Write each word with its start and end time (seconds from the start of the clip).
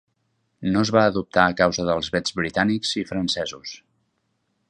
No 0.75 0.81
es 0.85 0.91
va 0.95 1.03
adoptar 1.09 1.43
a 1.49 1.53
causa 1.59 1.85
dels 1.91 2.09
vets 2.17 2.35
britànics 2.41 2.95
i 3.01 3.05
francesos. 3.13 3.75